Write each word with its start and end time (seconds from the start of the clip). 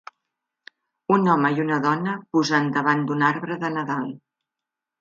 Un 1.15 1.29
home 1.33 1.51
i 1.59 1.61
una 1.65 1.77
dona 1.85 2.17
posant 2.37 2.73
davant 2.79 3.07
d'un 3.11 3.25
arbre 3.31 3.61
de 3.67 3.73
Nadal. 3.79 4.13